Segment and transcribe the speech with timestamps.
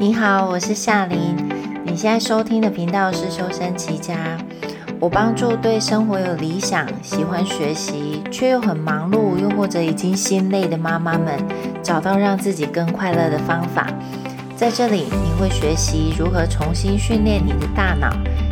[0.00, 1.36] 你好，我是夏琳。
[1.84, 4.16] 你现在收听的频道是修身齐家。
[4.98, 11.38] 我帮助对生活有理想、喜欢学习却又很忙碌，又或者已经心累的妈妈们，
[11.82, 13.88] 找到让自己更快乐的方法。
[14.56, 18.08] 在这里，你会学习如何重新训练你的大脑，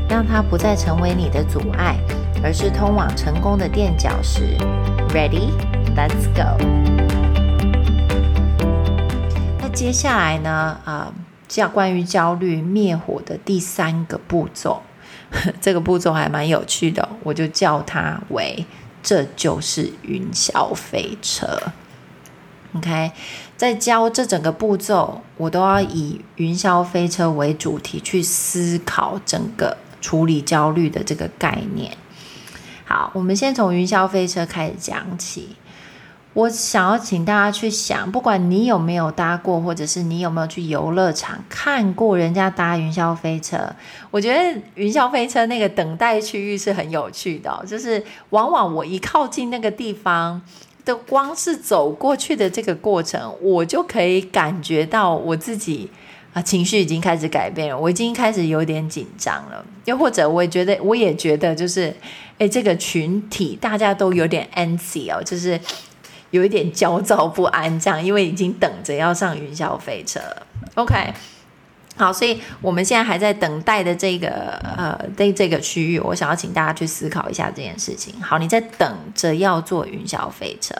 [0.06, 1.96] 让它不再成为你的阻碍，
[2.44, 4.54] 而是通往成功的垫脚石。
[5.14, 5.48] Ready?
[5.96, 6.62] Let's go.
[9.62, 10.50] 那接下来呢？
[10.84, 11.10] 啊、
[11.48, 14.82] 叫关于焦虑灭火的第三个步骤，
[15.60, 18.66] 这个步骤还蛮有趣的，我就叫它为
[19.02, 21.60] “这就是云霄飞车”。
[22.76, 23.10] OK，
[23.56, 31.96] 在教这整个步骤，我都要以云霄飞车为主题去思考整个处理焦虑的这个概念。
[32.84, 35.56] 好，我们先从云霄飞车开始讲起。
[36.38, 43.74] 我想要请大家去想，不管你有没有搭过，或者是你有没有去游乐场看过人家搭云霄飞车，
[44.12, 47.64] 我觉得云霄飞车那个等待区域是很有趣的。
[47.66, 50.40] 就是往往我一靠近那个地方，
[50.84, 55.90] 的光是走过去的这个过程，我就可以感觉到我自己
[56.32, 59.66] 啊情绪已经开始改变了，我已经开始有点紧张了。
[59.86, 61.92] 又或者，我也觉得，我也觉得，就是
[62.38, 65.60] 诶，这个群体大家都有点 antsy 哦，就是。
[66.30, 70.20] 有一点焦躁不安，这样，因为已经等着要上云霄飞车。
[70.74, 71.12] OK，
[71.96, 74.28] 好，所以我们现在还在等待的这个
[74.76, 78.20] 呃这这个区域，我想要请大家去思考一下这件事情。
[78.20, 80.74] 好，你在等着要坐云霄飞车，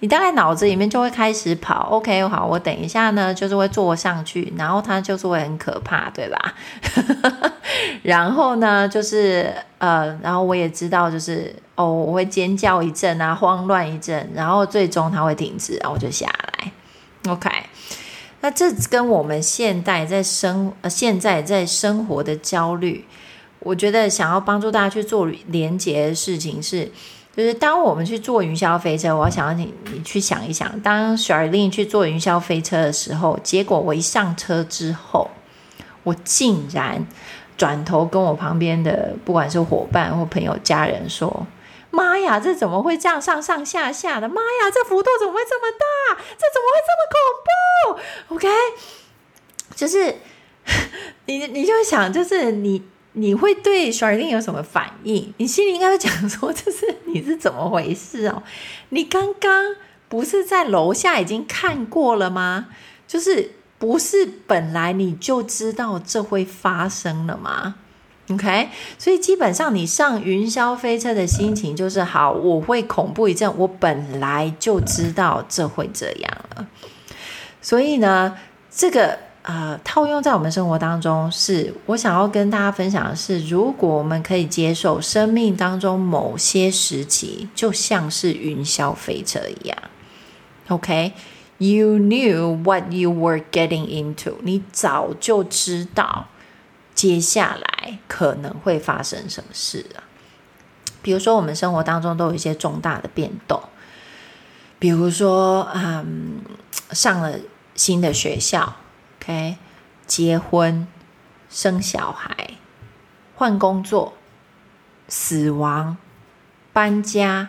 [0.00, 1.88] 你大概脑子里面就会开始跑。
[1.90, 6.54] OK，好，我等一下呢，就是会坐上去，然后它就是会很可怕，对吧？
[8.02, 16.72] 然后呢，就是呃，然后我也知道，就是哦，我会尖叫一阵啊，慌乱一阵，然后最终它会停止，然后我就下来。
[17.32, 17.48] OK，
[18.42, 23.06] 那这跟我们现代在生呃现在在生活的焦虑，
[23.60, 26.92] 我觉得想要帮助大家去做连结的事情是，
[27.36, 35.30] 就是当我们去坐云霄飞车，我想要你你去想一想，当 s h a r l e n 去坐云霄飞车的时候，结果我一上车之后，
[36.04, 37.06] 我竟然。
[37.56, 41.46] 转头跟我旁边的不管是伙伴或朋友、家人说
[41.92, 44.28] ：“妈呀，这怎么会这样上上下下的？
[44.28, 46.18] 妈呀，这幅度怎么会这么大？
[46.36, 48.48] 这怎么会这么恐怖？”OK，
[49.76, 50.16] 就是
[51.26, 52.82] 你你就想，就是你
[53.14, 55.34] 你会对刷屏有什么反应？
[55.38, 58.42] 你心里应该会讲说：“就是你是怎么回事哦？
[58.90, 59.74] 你刚刚
[60.08, 62.66] 不是在楼下已经看过了吗？”
[63.08, 63.52] 就是。
[63.76, 67.74] 不是本来你就知道这会发生了吗
[68.30, 76.66] ？OK，所以基本上你上云霄飞车的心情就是好，我会恐怖一阵，我本来就知道这会这样了。
[77.60, 78.38] 所以呢，
[78.70, 89.78] 这个呃套用在我们生活当中是，我想要跟大家分享的是，如果我们可以接受生命当中某些时期就像是云霄飞车一样
[90.68, 91.12] ，OK。
[91.58, 94.34] You knew what you were getting into。
[94.42, 96.26] 你早就知道
[96.96, 100.02] 接下来可能会发生什么事了。
[101.00, 103.62] 比如说，我们生活当中都有一些重大的变动，
[104.80, 106.40] 比如说，嗯，
[106.90, 107.34] 上了
[107.76, 108.74] 新的学校
[109.24, 109.56] ，OK，
[110.06, 110.86] 结婚、
[111.48, 112.50] 生小孩、
[113.34, 114.12] 换工作、
[115.08, 115.96] 死亡、
[116.72, 117.48] 搬家，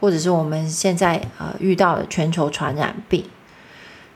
[0.00, 3.28] 或者是我们现在呃遇到的全球传染病。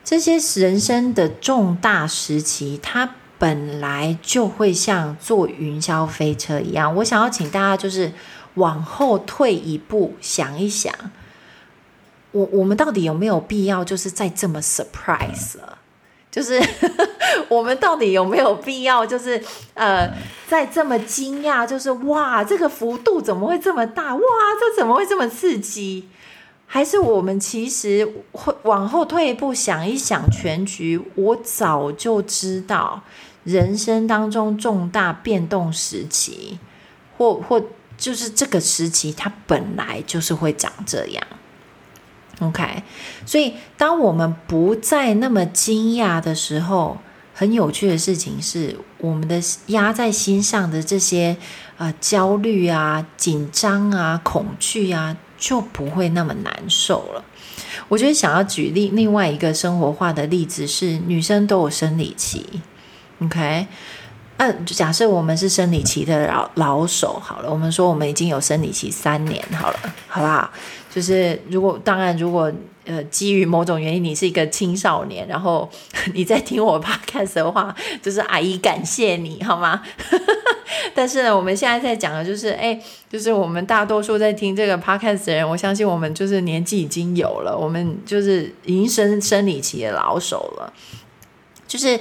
[0.04, 6.94] 这些人生的重大时期，它本来就会像坐云霄飞车一样。
[6.96, 8.12] 我想要请大家就是
[8.54, 10.92] 往后退一步，想一想，
[12.32, 15.78] 我我们到底有没有必要就是再这么 surprise 了？
[16.32, 16.60] 就是
[17.48, 19.40] 我们到底有没有必要就是
[19.74, 20.10] 呃
[20.48, 21.64] 在这么惊讶？
[21.64, 24.14] 就是哇，这个幅度怎么会这么大？
[24.14, 24.20] 哇，
[24.58, 26.08] 这怎么会这么刺激？
[26.66, 33.02] 还是我们其实会往后退一步想一想全局，我早就知道
[33.44, 36.58] 人生当中重大变动时期，
[37.18, 37.62] 或或
[37.98, 41.22] 就是这个时期，它本来就是会长这样。
[42.40, 42.82] OK，
[43.24, 46.98] 所以当我们不再那么惊讶的时候，
[47.34, 51.36] 很有趣的事情是，我们的压在心上的这些
[51.76, 55.16] 呃焦虑啊、紧张啊、恐惧啊。
[55.42, 57.24] 就不会那么难受了。
[57.88, 62.46] 我觉得想要举例另外一个生活化的例子是，女生都有生理期
[63.20, 63.66] ，OK？
[64.42, 69.78] 嗯、啊，假设我们是生理期的老老手，好了，我们说我们已经有生理期三年，好了，
[70.08, 70.50] 好不好？
[70.92, 72.52] 就是如果当然，如果
[72.84, 75.70] 呃基于某种原因，你是一个青少年，然后
[76.12, 77.72] 你在听我 podcast 的话，
[78.02, 79.80] 就是阿姨感谢你 好吗？
[80.92, 82.76] 但是呢，我们现在在讲的就是，哎，
[83.08, 90.72] 就是我们大多数在听这个 podcast 的人，我相信我们就是年纪已经有了，我们就是已经生生理期的老手了，
[91.68, 92.00] 就是。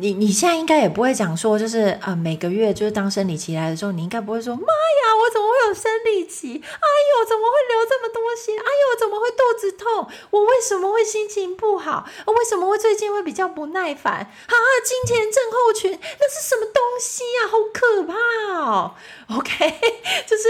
[0.00, 6.54] 你你现在应该也不会讲说，就是呃每个月就是当生理期来的时候，你应该不会说妈呀，我怎么会有生理期？
[6.54, 8.52] 哎呦，怎么会流这么多血？
[8.52, 10.08] 哎呦，怎么会肚子痛？
[10.30, 12.08] 我为什么会心情不好？
[12.26, 14.14] 为什么会最近会比较不耐烦？
[14.14, 14.54] 啊，
[14.84, 17.48] 金钱症候群，那是什么东西呀？
[17.48, 18.94] 好可怕哦
[19.36, 19.74] ！OK，
[20.26, 20.48] 就是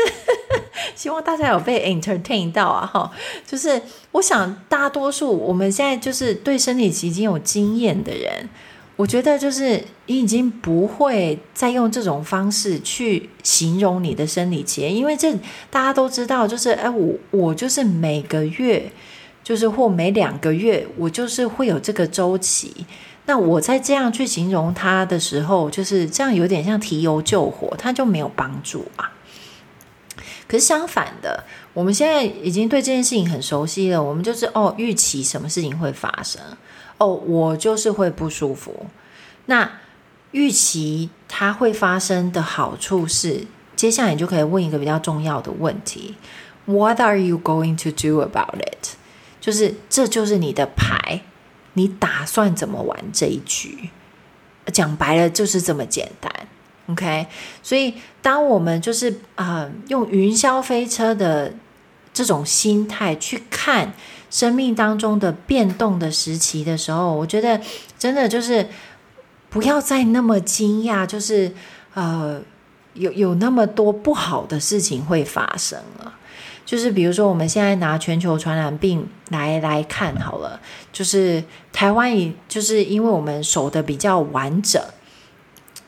[0.95, 3.11] 希望大家有被 entertain 到啊哈，
[3.47, 3.81] 就是
[4.13, 8.49] 我想大多数我们现在就是对生理期已经有经验的人。
[8.99, 15.33] 我觉得就是你已经不会再用这种方式去形容你的生理期，因为这
[15.71, 18.91] 大家都知道，就是哎，我我就是每个月，
[19.45, 22.75] 就是或每两个月，我就是会有这个周期。
[23.27, 29.13] 那我在这样去形容它的时候，就是这样有点像提油救火，它就没有帮助啊。
[30.49, 36.43] 可是相反的，我们现在已经对这件事情很熟悉了，我们就是哦，预期什么事情会发生。
[36.99, 38.87] 哦，我就是会不舒服。
[39.47, 39.71] 那
[40.33, 46.17] 预期它会发生的好处是，接下来你就可以问一个比较重要的问题
[46.67, 48.97] ：What are you going to do about it？
[49.41, 51.23] 就是这就是你的牌，
[51.75, 53.91] 你打算怎么玩这一局？
[54.73, 56.31] 讲白了就是这么简单。
[56.89, 57.29] OK，
[57.63, 61.55] 所以当我们就是啊、用云霄飞车的
[62.13, 63.95] 这种心态去看。
[64.31, 67.61] 生命当中的变动的时期的时候，我觉得
[67.99, 68.67] 真的就是
[69.49, 71.53] 不要再那么惊讶，就是
[71.95, 72.41] 呃，
[72.95, 76.15] 有有那么多不好的事情会发生了。
[76.67, 80.61] 就是比如说，我们现在拿全球传染病来来看好了，
[80.93, 81.43] 就是
[81.73, 84.83] 台湾也就是因为我们守的比较完整，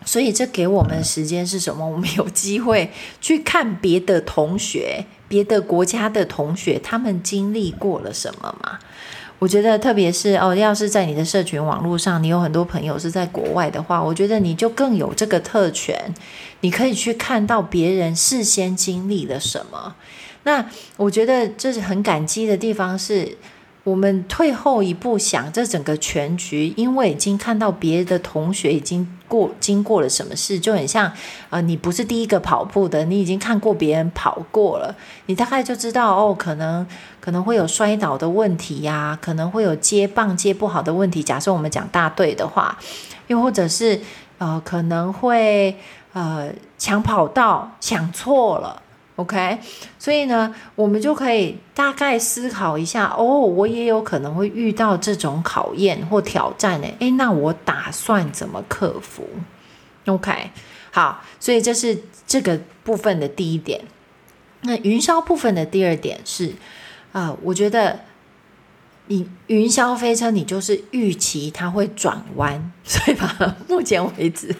[0.04, 1.86] 所以这给我们时间是什么？
[1.86, 5.04] 我们有机会去看别的同学。
[5.30, 8.80] 别的国家的同学，他们经历过了什么吗？
[9.38, 16.12] 我觉得，特别是哦，要是在你的社群网络上，你有很多朋友是在国外的话，我觉得你就更有这个特权，
[16.62, 19.94] 你可以去看到别人事先经历了什么。
[20.42, 23.36] 那我觉得这是很感激的地方是。
[23.84, 31.10] 我们退后一步想，这整个全局，因为已经看到别的同学已经过经过了什么事，就很像、
[31.50, 34.92] 呃，你不是第一个跑步的，你已经看过别人跑过了，
[35.26, 36.84] 你大概就知道哦，可能
[37.20, 41.22] 可能会有摔倒的问题呀、可能会有接棒接不好的问题。
[41.22, 42.76] 假设我们讲大队的话，
[43.28, 44.00] 又或者是
[44.38, 45.78] 呃，可能会
[46.12, 48.82] 呃抢跑道抢错了。
[49.20, 49.58] OK，
[49.98, 56.86] 所以呢，我们就可以大概思考一下，哦，我也有可能会遇到这种考验或挑战呢。
[57.00, 59.28] 诶，那我打算怎么克服
[60.06, 60.50] ？OK，
[60.90, 63.80] 好，所以这是这个部分的第一点。
[64.62, 66.54] 那云霄部分的第二点是，
[67.12, 68.00] 啊、我觉得。
[69.06, 74.54] 你云霄飞车，你就是预期它会转弯，所以吧， 目前为止，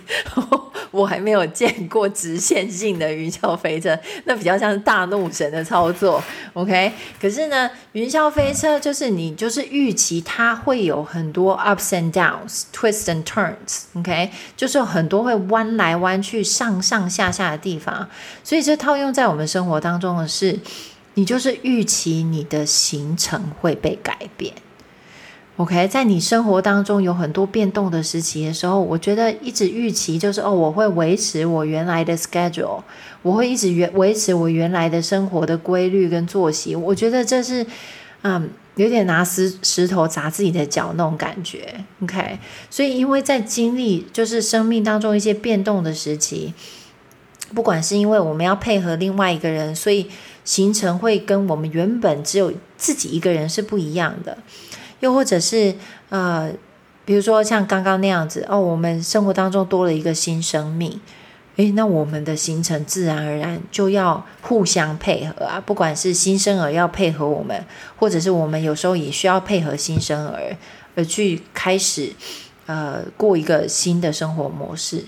[0.91, 6.23] 我还没有见过直线性的云霄飞车，那比较像是大怒神的操作。
[6.53, 13.85] OK，可是呢，云霄飞车就是你就是预期它会有很多 ups and downs, twists and turns。
[13.95, 18.09] OK，就是很多会弯来弯去、上上下下的地方，
[18.45, 20.59] 所以这套用在我们生活当中的是。
[21.15, 24.55] 你就是预期你的行程会被改变
[25.57, 25.89] ，OK？
[25.89, 32.83] 在你生活当中有很多变动的时期的时候，我觉得一直预期就是哦，我会维持我原来的 schedule，
[33.23, 36.75] 我会一直原维持我原来的生活的规律跟作息。
[36.75, 37.67] 我觉得这是
[38.23, 42.39] 嗯，有点拿石石头砸自己的脚那种感觉，OK？
[42.71, 46.55] 所以因为在经历就是生命当中一些变动的时期，
[47.55, 50.07] 不管是因为我们要配合另外一个人，所以。
[50.43, 54.37] 行程会跟我们原本只有自己一个人是不一样的，
[55.01, 55.75] 又或者是
[56.09, 56.53] 呃，
[57.05, 61.01] 比如说像刚刚那样子哦，我们生活当中多了一个新生命，
[61.57, 67.65] 诶，那我们的行程自然而然就要互相配合啊，不管是新生儿要配合我们，
[67.97, 70.57] 或者是我们有时候也需要配合新生儿
[70.95, 72.13] 而去开始
[72.67, 75.05] 呃过一个新的生活模式，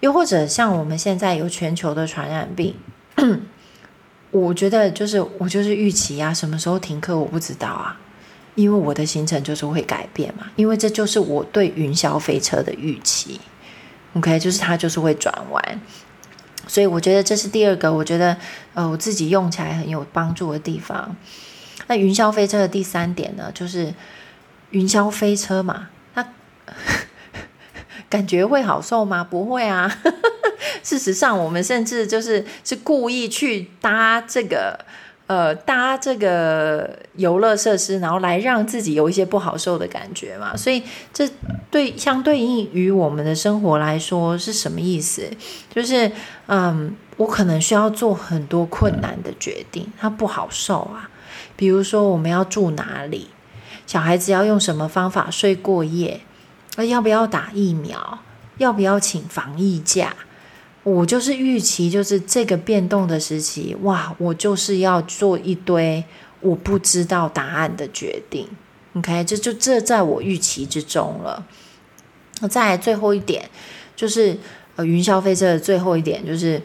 [0.00, 2.74] 又或者像我们现在有全球的传染病。
[4.30, 7.98] 我觉得就是我就是预期啊，什么时候停课我不知道啊，
[8.58, 13.40] 因为我的行程就是会改变嘛，因为这就是我对云霄飞车的预期。
[14.14, 15.80] OK，就是它就是会转弯。
[16.66, 18.36] 所以我觉得这是第二个，我觉得
[18.74, 21.14] 呃我自己用起来很有帮助的地方。
[21.86, 23.94] 那云霄飞车的第三点呢，就是
[24.70, 26.28] 云霄飞车嘛，它
[28.10, 29.22] 感觉会好受吗？
[29.22, 30.00] 不会啊。
[30.82, 34.84] 事实上，我们甚至就是是故意去搭这个
[35.28, 40.56] 呃搭这个游乐设施，然后来让自己有一些不好受的感觉嘛。
[40.56, 40.82] 所以
[41.14, 41.30] 这
[41.70, 45.30] 对相对应于我们的生活来说是什么意思？
[45.72, 46.10] 就是
[46.46, 51.08] 嗯，我可能需要做很多困难的决定，它不好受啊。
[51.54, 53.28] 比如说，我们要住哪里？
[53.86, 56.20] 小孩子要用什么方法睡过夜？
[56.76, 58.20] 那要不要打疫苗？
[58.58, 60.14] 要不要请防疫假？
[60.82, 66.02] 我就是预期，就是这个变动的时期，哇，我就是要做一堆
[66.40, 68.48] 我不知道答案的决定。
[68.94, 71.46] OK，这就这在我预期之中了。
[72.40, 73.50] 那再来最后一点，
[73.94, 74.38] 就是
[74.76, 76.60] 呃，云霄飞车的最后一点，就是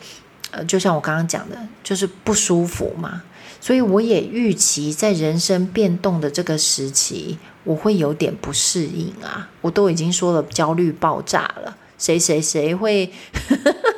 [0.52, 3.24] 呃，就像我刚刚讲的，就是不舒服嘛。
[3.60, 9.50] 所以我也预期在人生变动的这个时期，我会有点不适应啊！
[9.62, 13.10] 我都已经说了，焦虑爆炸了，谁谁谁会，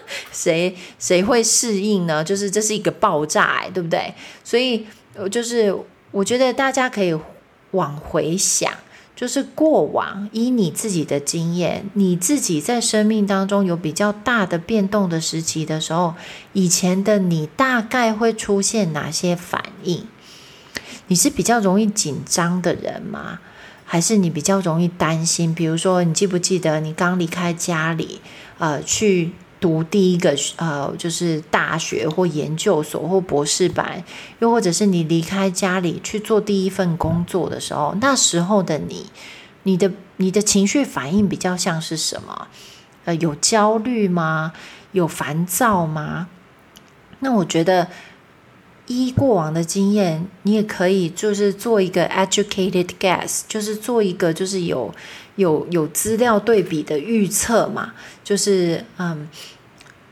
[0.32, 2.24] 谁谁会适应呢？
[2.24, 4.14] 就是这是一个爆炸，欸，对不对？
[4.44, 4.86] 所以，
[5.32, 5.76] 就是
[6.12, 7.18] 我觉得大家可以
[7.72, 8.72] 往回想。
[9.16, 16.16] 就是过往，以你自己的经验，你自己在生命当中有比较大的变动的时期的时候，
[16.52, 20.06] 以前的你大概会出现哪些反应？
[21.08, 23.40] 你是比较容易紧张的人吗？
[23.86, 25.56] 还是你比较容易担心？
[25.56, 28.20] 比如说，你记不记得你刚离开家里，
[28.58, 29.32] 呃，去。
[29.66, 34.04] 读第一个呃，就是大学或研究所或博士班，
[34.38, 39.08] 又或者是你离开家里去做第一份工作的时候，那时候的你，
[39.64, 42.48] 你的你的情绪反应比较像是什么？
[43.06, 44.54] 呃，有焦虑吗？
[44.92, 46.28] 有烦躁吗？
[47.22, 47.88] 那我觉得
[48.86, 54.94] 依过往的经验，你也可以就是做一个 educated guess，就是做一个就是有
[55.38, 57.94] 有有资料对比的预测嘛，
[58.24, 59.28] 就是嗯。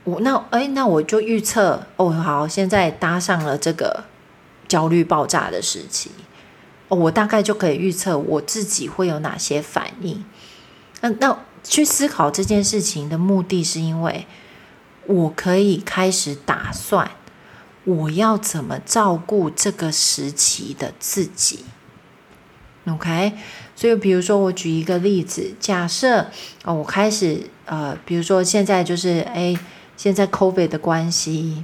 [0.06, 4.04] 我那哎，那我就预测哦，好，现在搭上了这个
[4.68, 6.12] 焦虑爆炸的时期，
[6.90, 10.26] 哦，我大概就可以预测我自己会有哪些反应。
[11.00, 14.28] 那那去思考这件事情的目的是因为
[15.06, 17.12] 我可以开始打算
[17.86, 21.64] 我要怎么照顾这个时期的自己。
[22.90, 23.32] OK，
[23.74, 26.28] 所以比如说我举一个例子，假设
[26.66, 29.58] 哦，我开始呃，比如说现在就是哎。
[29.96, 31.64] 现在 COVID 的关系，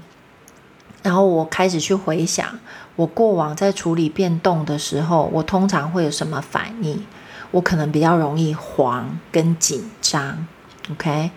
[1.03, 2.59] 然后我开始去回想
[2.95, 7.05] 我过往在处理变动的时候，我通常会有什么反应？
[7.51, 10.45] 我可能比较容易慌跟紧张
[10.91, 11.31] ，OK？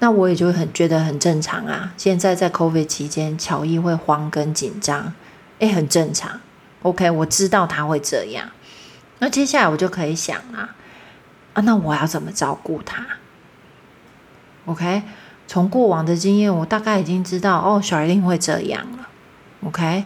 [0.00, 1.94] 那我也就很觉得很正常啊。
[1.96, 5.12] 现在在 COVID 期间，乔伊会慌跟紧张，
[5.60, 6.40] 诶，很正常
[6.82, 7.08] ，OK？
[7.10, 8.50] 我知道他会这样，
[9.20, 10.74] 那接下来我就可以想啊，
[11.52, 13.06] 啊，那我要怎么照顾他
[14.66, 15.02] ？OK？
[15.46, 19.08] 从过往的经验，我大概已经知道哦，Charlene 会这样了。
[19.64, 20.04] OK，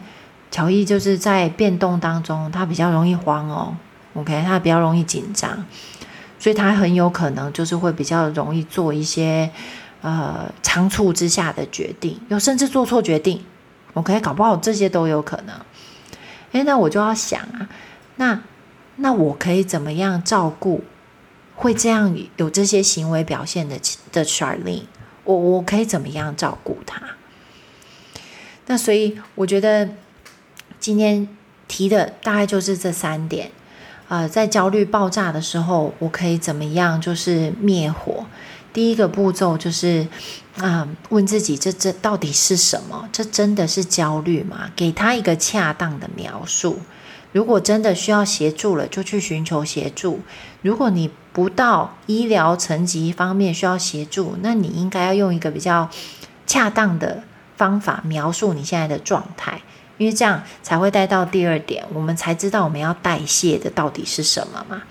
[0.51, 3.75] 乔伊就是在变动当中，他比较容易慌哦。
[4.15, 5.65] OK，他比较容易紧张，
[6.39, 9.49] 所以他很有可能就是会比较容易做一些
[10.01, 13.43] 呃仓促之下的决定，有甚至做错决定。
[13.93, 15.55] OK，搞不好这些都有可能。
[16.51, 17.69] 诶，那我就要想啊，
[18.17, 18.41] 那
[18.97, 20.83] 那我可以怎么样照顾
[21.55, 23.79] 会这样有这些行为表现的
[24.11, 24.83] 的 Charlene？
[25.33, 26.99] 我我可以怎么样照顾他？
[28.65, 29.89] 那所以我觉得
[30.79, 31.27] 今天
[31.67, 33.51] 提的大概就是这三点。
[34.07, 36.99] 呃，在焦虑爆炸的时候，我可以怎么样？
[36.99, 38.25] 就是灭火。
[38.73, 40.07] 第一个步骤就是
[40.57, 43.07] 啊、问自己这这到底是什么？
[43.11, 44.71] 这真的是焦虑吗？
[44.75, 46.79] 给他一个恰当的描述。
[47.31, 50.21] 如果真的需要协助了，就去寻求协助。
[50.61, 55.89] 如果你不到医疗层级方面需要协助，那你应该要用一个比较
[56.47, 57.23] 恰当的
[57.55, 59.61] 方法描述你现在的状态，
[59.97, 64.81] 因为这样才会带到第二点，我们才知道我们要代谢的到底是什么嘛。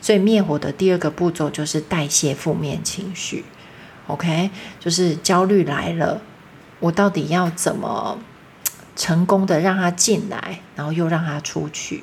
[0.00, 3.44] 所以灭火的第二个步骤就是代谢负面情绪。
[4.06, 6.20] OK，就是焦虑来了，
[6.80, 8.18] 我到底要怎么？
[8.98, 12.02] 成功的让他进来，然后又让他出去。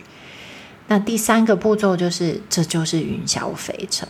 [0.88, 4.08] 那第三个步骤就是，这就是云霄飞车。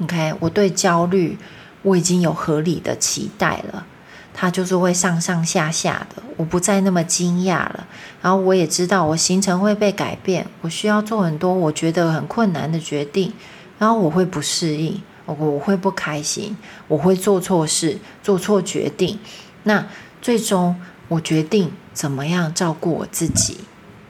[0.00, 1.36] OK，我对焦虑
[1.82, 3.86] 我已经有合理的期待了，
[4.32, 7.86] 它就是会上上下下的，我不再那么惊讶了。
[8.22, 13.32] 然后我也知道我行程会被改变，我需要做很多我觉得很困难的决定，
[13.78, 16.56] 然后我会不适应，我我会不开心，
[16.86, 19.18] 我会做错事，做错决定。
[19.62, 19.86] 那
[20.20, 20.76] 最终
[21.08, 23.58] 我决定怎么样照顾我自己。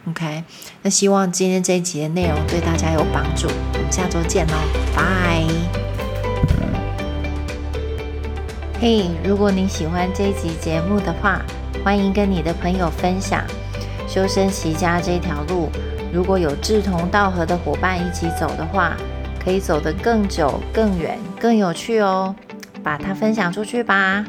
[0.09, 0.45] OK，
[0.83, 3.49] 那希望今天这一集的内容对大家有帮助。
[3.75, 4.55] 我们下周见喽，
[4.95, 5.43] 拜。
[8.81, 11.43] 嘿，hey, 如果你喜欢这一集节目的话，
[11.85, 13.43] 欢迎跟你的朋友分享。
[14.07, 15.69] 修身齐家这条路，
[16.13, 18.97] 如果有志同道合的伙伴一起走的话，
[19.43, 22.37] 可以走得更久、更远、更有趣哦。
[22.83, 24.25] 把它分享出去吧。